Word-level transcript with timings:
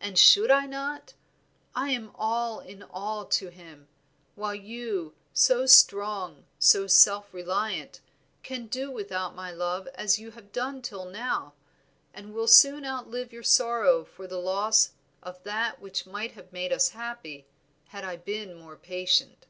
and 0.00 0.18
should 0.18 0.50
I 0.50 0.64
not? 0.64 1.12
I 1.74 1.90
am 1.90 2.10
all 2.14 2.58
in 2.60 2.82
all 2.84 3.26
to 3.26 3.48
him, 3.50 3.86
while 4.34 4.54
you, 4.54 5.12
so 5.34 5.66
strong, 5.66 6.46
so 6.58 6.86
self 6.86 7.34
reliant, 7.34 8.00
can 8.42 8.68
do 8.68 8.90
without 8.90 9.34
my 9.34 9.50
love 9.52 9.86
as 9.94 10.18
you 10.18 10.30
have 10.30 10.52
done 10.52 10.80
till 10.80 11.04
now, 11.04 11.52
and 12.14 12.32
will 12.32 12.48
soon 12.48 12.86
outlive 12.86 13.30
your 13.30 13.42
sorrow 13.42 14.06
for 14.06 14.26
the 14.26 14.38
loss 14.40 14.92
of 15.22 15.42
that 15.42 15.80
which 15.82 16.06
might 16.06 16.32
have 16.32 16.50
made 16.50 16.72
us 16.72 16.88
happy 16.96 17.44
had 17.88 18.04
I 18.04 18.16
been 18.16 18.54
more 18.58 18.74
patient." 18.76 19.44